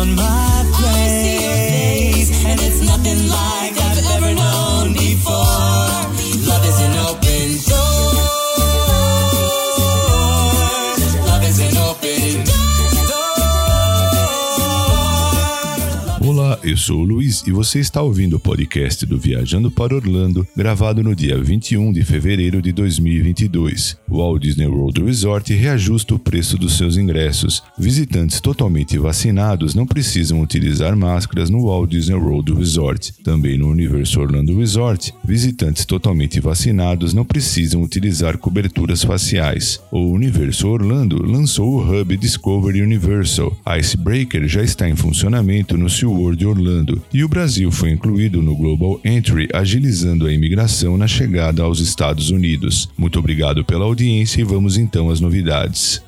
on 0.00 0.14
my 0.16 0.59
eu 16.70 16.76
sou 16.76 17.00
o 17.00 17.04
Luiz 17.04 17.42
e 17.48 17.50
você 17.50 17.80
está 17.80 18.00
ouvindo 18.00 18.36
o 18.36 18.40
podcast 18.40 19.04
do 19.04 19.18
Viajando 19.18 19.72
para 19.72 19.96
Orlando, 19.96 20.46
gravado 20.56 21.02
no 21.02 21.16
dia 21.16 21.36
21 21.36 21.92
de 21.92 22.04
fevereiro 22.04 22.62
de 22.62 22.70
2022. 22.70 23.96
O 24.08 24.18
Walt 24.18 24.42
Disney 24.42 24.68
World 24.68 25.02
Resort 25.02 25.52
reajusta 25.52 26.14
o 26.14 26.18
preço 26.18 26.56
dos 26.56 26.76
seus 26.76 26.96
ingressos. 26.96 27.60
Visitantes 27.76 28.40
totalmente 28.40 28.96
vacinados 28.98 29.74
não 29.74 29.84
precisam 29.84 30.40
utilizar 30.40 30.96
máscaras 30.96 31.50
no 31.50 31.64
Walt 31.64 31.90
Disney 31.90 32.14
World 32.14 32.52
Resort. 32.52 33.14
Também 33.24 33.58
no 33.58 33.68
Universo 33.68 34.20
Orlando 34.20 34.56
Resort, 34.56 35.12
visitantes 35.24 35.84
totalmente 35.84 36.38
vacinados 36.38 37.12
não 37.12 37.24
precisam 37.24 37.82
utilizar 37.82 38.38
coberturas 38.38 39.02
faciais. 39.02 39.80
O 39.90 40.12
Universo 40.12 40.68
Orlando 40.68 41.20
lançou 41.20 41.80
o 41.80 42.00
Hub 42.00 42.16
Discovery 42.16 42.80
Universal. 42.80 43.56
Icebreaker 43.76 44.46
já 44.46 44.62
está 44.62 44.88
em 44.88 44.94
funcionamento 44.94 45.76
no 45.76 45.90
SeaWorld 45.90 46.46
Orlando 46.46 46.59
e 47.12 47.24
o 47.24 47.28
Brasil 47.28 47.70
foi 47.70 47.90
incluído 47.90 48.42
no 48.42 48.54
Global 48.54 49.00
Entry, 49.04 49.48
agilizando 49.52 50.26
a 50.26 50.32
imigração 50.32 50.96
na 50.96 51.06
chegada 51.06 51.62
aos 51.62 51.80
Estados 51.80 52.30
Unidos. 52.30 52.88
Muito 52.96 53.18
obrigado 53.18 53.64
pela 53.64 53.84
audiência 53.84 54.40
e 54.40 54.44
vamos 54.44 54.76
então 54.76 55.10
às 55.10 55.20
novidades. 55.20 56.02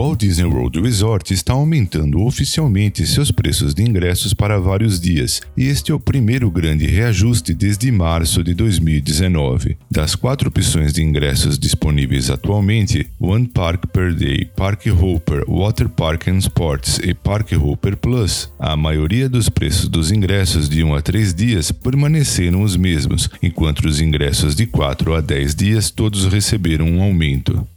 Walt 0.00 0.20
Disney 0.20 0.46
World 0.46 0.80
Resort 0.80 1.34
está 1.34 1.52
aumentando 1.52 2.24
oficialmente 2.24 3.06
seus 3.06 3.30
preços 3.30 3.74
de 3.74 3.82
ingressos 3.82 4.32
para 4.32 4.58
vários 4.58 4.98
dias, 4.98 5.42
e 5.54 5.66
este 5.66 5.92
é 5.92 5.94
o 5.94 6.00
primeiro 6.00 6.50
grande 6.50 6.86
reajuste 6.86 7.52
desde 7.52 7.92
março 7.92 8.42
de 8.42 8.54
2019. 8.54 9.76
Das 9.90 10.14
quatro 10.14 10.48
opções 10.48 10.94
de 10.94 11.02
ingressos 11.02 11.58
disponíveis 11.58 12.30
atualmente, 12.30 13.10
One 13.20 13.46
Park 13.46 13.88
Per 13.88 14.14
Day, 14.14 14.48
Park 14.56 14.86
Hopper, 14.86 15.44
Water 15.46 15.90
Park 15.90 16.28
and 16.28 16.38
Sports 16.38 16.98
e 17.04 17.12
Park 17.12 17.52
Hopper 17.52 17.94
Plus, 17.98 18.50
a 18.58 18.74
maioria 18.78 19.28
dos 19.28 19.50
preços 19.50 19.86
dos 19.86 20.10
ingressos 20.10 20.66
de 20.66 20.82
1 20.82 20.94
a 20.94 21.02
3 21.02 21.34
dias 21.34 21.70
permaneceram 21.70 22.62
os 22.62 22.74
mesmos, 22.74 23.28
enquanto 23.42 23.84
os 23.84 24.00
ingressos 24.00 24.54
de 24.54 24.64
4 24.64 25.14
a 25.14 25.20
10 25.20 25.54
dias 25.54 25.90
todos 25.90 26.24
receberam 26.24 26.86
um 26.86 27.02
aumento. 27.02 27.68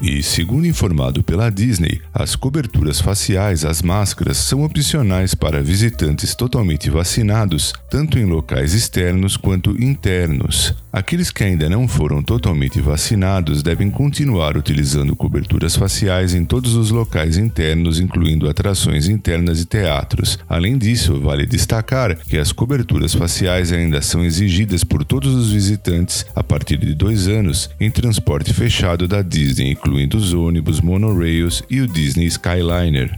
E, 0.00 0.22
segundo 0.22 0.66
informado 0.66 1.22
pela 1.22 1.50
Disney, 1.50 2.00
as 2.12 2.36
coberturas 2.36 3.00
faciais, 3.00 3.64
as 3.64 3.80
máscaras, 3.80 4.36
são 4.36 4.62
opcionais 4.62 5.34
para 5.34 5.62
visitantes 5.62 6.34
totalmente 6.34 6.90
vacinados, 6.90 7.72
tanto 7.90 8.18
em 8.18 8.24
locais 8.24 8.74
externos 8.74 9.36
quanto 9.36 9.70
internos. 9.82 10.74
Aqueles 10.92 11.30
que 11.30 11.44
ainda 11.44 11.68
não 11.68 11.88
foram 11.88 12.22
totalmente 12.22 12.80
vacinados 12.80 13.62
devem 13.62 13.90
continuar 13.90 14.56
utilizando 14.56 15.16
coberturas 15.16 15.76
faciais 15.76 16.34
em 16.34 16.44
todos 16.44 16.74
os 16.74 16.90
locais 16.90 17.36
internos, 17.36 17.98
incluindo 18.00 18.48
atrações 18.48 19.08
internas 19.08 19.60
e 19.60 19.66
teatros. 19.66 20.38
Além 20.48 20.76
disso, 20.76 21.20
vale 21.20 21.46
destacar 21.46 22.16
que 22.16 22.38
as 22.38 22.52
coberturas 22.52 23.14
faciais 23.14 23.72
ainda 23.72 24.00
são 24.02 24.24
exigidas 24.24 24.84
por 24.84 25.04
todos 25.04 25.34
os 25.34 25.52
visitantes 25.52 26.24
a 26.34 26.42
partir 26.42 26.78
de 26.78 26.94
dois 26.94 27.28
anos 27.28 27.70
em 27.80 27.90
transporte 27.90 28.52
fechado 28.52 29.06
da 29.06 29.22
Disney, 29.22 29.74
incluindo 29.86 30.16
os 30.16 30.34
ônibus, 30.34 30.80
monorails 30.80 31.62
e 31.70 31.80
o 31.80 31.86
Disney 31.86 32.26
Skyliner. 32.26 33.16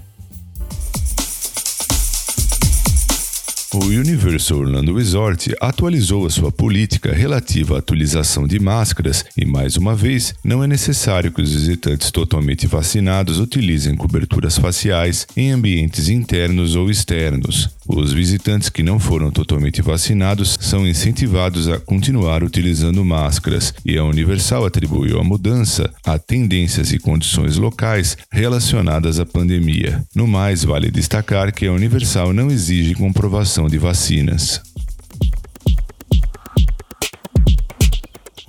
O 3.73 3.84
Universal 3.84 4.58
Orlando 4.58 4.95
Resort 4.95 5.55
atualizou 5.61 6.27
a 6.27 6.30
sua 6.30 6.52
política 6.52 7.12
relativa 7.12 7.77
à 7.77 7.78
atualização 7.78 8.46
de 8.46 8.58
máscaras 8.58 9.24
e, 9.36 9.46
mais 9.46 9.77
uma 9.77 9.95
vez, 9.95 10.34
não 10.45 10.62
é 10.62 10.67
necessário 10.67 11.33
que 11.33 11.40
os 11.40 11.52
visitantes 11.52 12.11
totalmente 12.11 12.67
vacinados 12.67 13.40
utilizem 13.40 13.95
coberturas 13.96 14.58
faciais 14.58 15.27
em 15.36 15.52
ambientes 15.52 16.08
internos 16.08 16.77
ou 16.77 16.90
externos. 16.90 17.77
Os 17.89 18.13
visitantes 18.13 18.69
que 18.69 18.83
não 18.83 19.01
foram 19.01 19.31
totalmente 19.31 19.81
vacinados 19.81 20.59
são 20.61 20.87
incentivados 20.87 21.69
a 21.69 21.81
continuar 21.81 22.45
utilizando 22.45 23.03
máscaras, 23.03 23.73
e 23.83 23.97
a 23.97 24.05
Universal 24.05 24.67
atribuiu 24.67 25.19
a 25.19 25.25
mudança 25.25 25.91
a 26.05 26.19
tendências 26.19 26.93
e 26.93 26.99
condições 26.99 27.57
locais 27.57 28.19
relacionadas 28.31 29.19
à 29.19 29.25
pandemia. 29.25 30.05
No 30.15 30.27
mais, 30.27 30.65
vale 30.65 30.91
destacar 30.91 31.51
que 31.51 31.67
a 31.67 31.73
Universal 31.73 32.35
não 32.35 32.51
exige 32.51 32.95
comprovação 32.95 33.69
de 33.69 33.79
vacinas. 33.79 34.61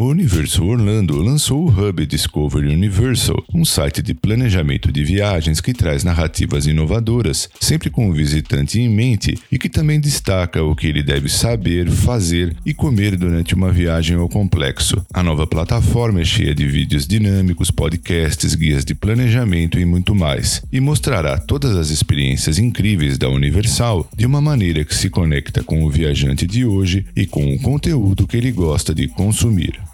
O 0.01 0.05
Universo 0.05 0.63
Orlando 0.63 1.21
lançou 1.21 1.65
o 1.65 1.67
Hub 1.67 2.05
Discovery 2.05 2.69
Universal, 2.69 3.43
um 3.53 3.65
site 3.65 4.01
de 4.01 4.13
planejamento 4.13 4.93
de 4.93 5.03
viagens 5.03 5.59
que 5.59 5.73
traz 5.73 6.05
narrativas 6.05 6.65
inovadoras, 6.65 7.49
sempre 7.59 7.89
com 7.89 8.09
o 8.09 8.13
visitante 8.13 8.79
em 8.79 8.87
mente 8.87 9.37
e 9.51 9.59
que 9.59 9.67
também 9.67 9.99
destaca 9.99 10.63
o 10.63 10.73
que 10.73 10.87
ele 10.87 11.03
deve 11.03 11.27
saber, 11.27 11.91
fazer 11.91 12.55
e 12.65 12.73
comer 12.73 13.17
durante 13.17 13.53
uma 13.53 13.73
viagem 13.73 14.15
ao 14.15 14.29
complexo. 14.29 15.05
A 15.13 15.21
nova 15.21 15.45
plataforma 15.45 16.21
é 16.21 16.25
cheia 16.25 16.55
de 16.55 16.65
vídeos 16.65 17.05
dinâmicos, 17.05 17.69
podcasts, 17.69 18.55
guias 18.55 18.85
de 18.85 18.95
planejamento 18.95 19.77
e 19.77 19.83
muito 19.83 20.15
mais, 20.15 20.63
e 20.71 20.79
mostrará 20.79 21.37
todas 21.37 21.75
as 21.75 21.89
experiências 21.89 22.57
incríveis 22.57 23.17
da 23.17 23.27
Universal 23.27 24.09
de 24.15 24.25
uma 24.25 24.39
maneira 24.39 24.85
que 24.85 24.95
se 24.95 25.09
conecta 25.09 25.61
com 25.61 25.83
o 25.83 25.89
viajante 25.89 26.47
de 26.47 26.63
hoje 26.63 27.05
e 27.17 27.25
com 27.25 27.53
o 27.53 27.59
conteúdo 27.59 28.25
que 28.25 28.37
ele 28.37 28.53
gosta 28.53 28.95
de 28.95 29.05
consumir. 29.09 29.88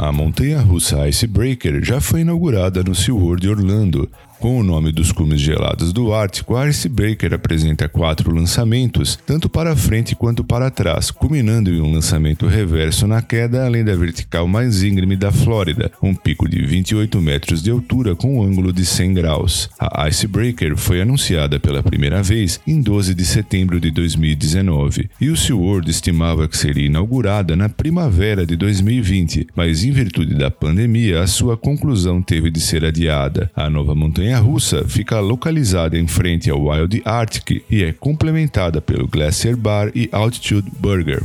A 0.00 0.12
montanha-russa 0.12 1.08
Icebreaker 1.08 1.82
já 1.82 2.00
foi 2.00 2.20
inaugurada 2.20 2.84
no 2.84 2.94
SeaWorld 2.94 3.48
Orlando. 3.48 4.08
Com 4.40 4.60
o 4.60 4.62
nome 4.62 4.92
dos 4.92 5.10
cumes 5.10 5.40
gelados 5.40 5.92
do 5.92 6.14
Ártico, 6.14 6.54
a 6.54 6.68
Icebreaker 6.68 7.34
apresenta 7.34 7.88
quatro 7.88 8.32
lançamentos, 8.32 9.18
tanto 9.26 9.48
para 9.48 9.74
frente 9.74 10.14
quanto 10.14 10.44
para 10.44 10.70
trás, 10.70 11.10
culminando 11.10 11.70
em 11.70 11.80
um 11.80 11.92
lançamento 11.92 12.46
reverso 12.46 13.04
na 13.08 13.20
queda, 13.20 13.66
além 13.66 13.82
da 13.82 13.96
vertical 13.96 14.46
mais 14.46 14.84
íngreme 14.84 15.16
da 15.16 15.32
Flórida, 15.32 15.90
um 16.00 16.14
pico 16.14 16.48
de 16.48 16.64
28 16.64 17.20
metros 17.20 17.60
de 17.64 17.72
altura 17.72 18.14
com 18.14 18.38
um 18.38 18.42
ângulo 18.44 18.72
de 18.72 18.86
100 18.86 19.14
graus. 19.14 19.70
A 19.76 20.08
Icebreaker 20.08 20.76
foi 20.76 21.00
anunciada 21.00 21.58
pela 21.58 21.82
primeira 21.82 22.22
vez 22.22 22.60
em 22.64 22.80
12 22.80 23.14
de 23.14 23.24
setembro 23.24 23.80
de 23.80 23.90
2019, 23.90 25.10
e 25.20 25.30
o 25.30 25.36
SeaWorld 25.36 25.90
estimava 25.90 26.46
que 26.46 26.56
seria 26.56 26.86
inaugurada 26.86 27.56
na 27.56 27.68
primavera 27.68 28.46
de 28.46 28.54
2020, 28.54 29.48
mas 29.56 29.82
em 29.82 29.90
virtude 29.90 30.36
da 30.36 30.48
pandemia, 30.48 31.22
a 31.22 31.26
sua 31.26 31.56
conclusão 31.56 32.22
teve 32.22 32.52
de 32.52 32.60
ser 32.60 32.84
adiada. 32.84 33.50
A 33.56 33.68
nova 33.68 33.96
montanha 33.96 34.27
montanha-russa 34.28 34.86
fica 34.86 35.20
localizada 35.20 35.98
em 35.98 36.06
frente 36.06 36.50
ao 36.50 36.66
Wild 36.66 37.00
Arctic 37.04 37.64
e 37.70 37.82
é 37.82 37.92
complementada 37.92 38.80
pelo 38.80 39.08
Glacier 39.08 39.56
Bar 39.56 39.90
e 39.94 40.08
Altitude 40.12 40.70
Burger. 40.78 41.22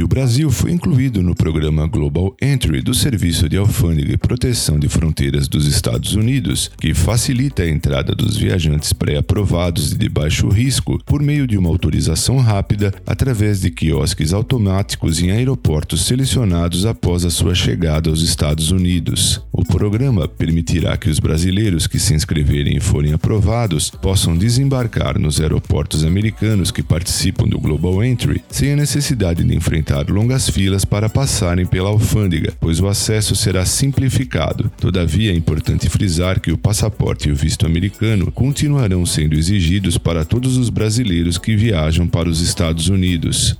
E 0.00 0.02
o 0.02 0.08
Brasil 0.08 0.50
foi 0.50 0.72
incluído 0.72 1.22
no 1.22 1.34
programa 1.34 1.86
Global 1.86 2.34
Entry 2.40 2.80
do 2.80 2.94
Serviço 2.94 3.50
de 3.50 3.58
Alfândega 3.58 4.14
e 4.14 4.16
Proteção 4.16 4.78
de 4.78 4.88
Fronteiras 4.88 5.46
dos 5.46 5.66
Estados 5.66 6.14
Unidos, 6.14 6.70
que 6.80 6.94
facilita 6.94 7.64
a 7.64 7.68
entrada 7.68 8.14
dos 8.14 8.34
viajantes 8.34 8.94
pré-aprovados 8.94 9.92
e 9.92 9.98
de 9.98 10.08
baixo 10.08 10.48
risco 10.48 10.98
por 11.04 11.20
meio 11.20 11.46
de 11.46 11.58
uma 11.58 11.68
autorização 11.68 12.38
rápida 12.38 12.94
através 13.06 13.60
de 13.60 13.70
quiosques 13.70 14.32
automáticos 14.32 15.20
em 15.20 15.32
aeroportos 15.32 16.06
selecionados 16.06 16.86
após 16.86 17.26
a 17.26 17.30
sua 17.30 17.54
chegada 17.54 18.08
aos 18.08 18.22
Estados 18.22 18.70
Unidos. 18.70 19.42
O 19.52 19.62
programa 19.66 20.26
permitirá 20.26 20.96
que 20.96 21.10
os 21.10 21.18
brasileiros 21.20 21.86
que 21.86 21.98
se 21.98 22.14
inscreverem 22.14 22.78
e 22.78 22.80
forem 22.80 23.12
aprovados 23.12 23.90
possam 23.90 24.34
desembarcar 24.34 25.18
nos 25.18 25.38
aeroportos 25.42 26.06
americanos 26.06 26.70
que 26.70 26.82
participam 26.82 27.46
do 27.46 27.60
Global 27.60 28.02
Entry 28.02 28.42
sem 28.48 28.72
a 28.72 28.76
necessidade 28.76 29.44
de 29.44 29.54
enfrentar 29.54 29.89
enfrentar 29.90 30.08
longas 30.08 30.48
filas 30.48 30.84
para 30.84 31.08
passarem 31.08 31.66
pela 31.66 31.88
alfândega, 31.88 32.52
pois 32.60 32.80
o 32.80 32.86
acesso 32.86 33.34
será 33.34 33.66
simplificado. 33.66 34.70
Todavia, 34.80 35.32
é 35.32 35.34
importante 35.34 35.88
frisar 35.88 36.40
que 36.40 36.52
o 36.52 36.58
passaporte 36.58 37.28
e 37.28 37.32
o 37.32 37.36
visto 37.36 37.66
americano 37.66 38.30
continuarão 38.30 39.04
sendo 39.04 39.34
exigidos 39.34 39.98
para 39.98 40.24
todos 40.24 40.56
os 40.56 40.70
brasileiros 40.70 41.38
que 41.38 41.56
viajam 41.56 42.06
para 42.06 42.28
os 42.28 42.40
Estados 42.40 42.88
Unidos. 42.88 43.58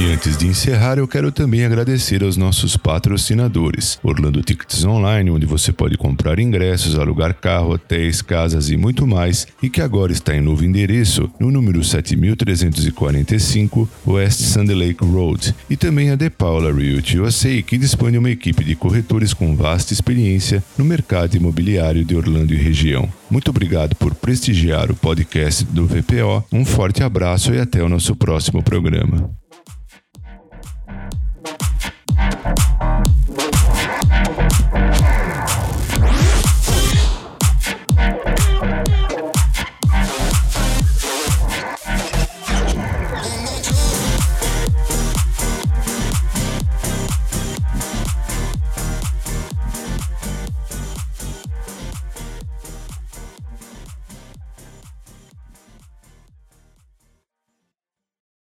E 0.00 0.06
antes 0.06 0.38
de 0.38 0.46
encerrar, 0.46 0.96
eu 0.96 1.06
quero 1.06 1.30
também 1.30 1.62
agradecer 1.62 2.24
aos 2.24 2.34
nossos 2.34 2.74
patrocinadores: 2.74 3.98
Orlando 4.02 4.42
Tickets 4.42 4.82
Online, 4.82 5.30
onde 5.30 5.44
você 5.44 5.74
pode 5.74 5.98
comprar 5.98 6.38
ingressos, 6.38 6.98
alugar 6.98 7.34
carro, 7.34 7.74
hotéis, 7.74 8.22
casas 8.22 8.70
e 8.70 8.78
muito 8.78 9.06
mais, 9.06 9.46
e 9.62 9.68
que 9.68 9.82
agora 9.82 10.10
está 10.10 10.34
em 10.34 10.40
novo 10.40 10.64
endereço, 10.64 11.30
no 11.38 11.50
número 11.50 11.84
7345 11.84 13.86
West 14.06 14.40
Sandy 14.40 14.72
Lake 14.72 15.04
Road, 15.04 15.54
e 15.68 15.76
também 15.76 16.10
a 16.10 16.16
The 16.16 16.30
Paula 16.30 16.72
Realty 16.72 17.18
USA, 17.18 17.60
que 17.60 17.76
dispõe 17.76 18.12
de 18.12 18.16
uma 18.16 18.30
equipe 18.30 18.64
de 18.64 18.74
corretores 18.74 19.34
com 19.34 19.54
vasta 19.54 19.92
experiência 19.92 20.64
no 20.78 20.84
mercado 20.86 21.36
imobiliário 21.36 22.06
de 22.06 22.16
Orlando 22.16 22.54
e 22.54 22.56
região. 22.56 23.06
Muito 23.30 23.50
obrigado 23.50 23.94
por 23.96 24.14
prestigiar 24.14 24.90
o 24.90 24.96
podcast 24.96 25.62
do 25.66 25.86
VPO. 25.86 26.42
Um 26.50 26.64
forte 26.64 27.02
abraço 27.02 27.52
e 27.52 27.60
até 27.60 27.82
o 27.82 27.88
nosso 27.90 28.16
próximo 28.16 28.62
programa. 28.62 29.38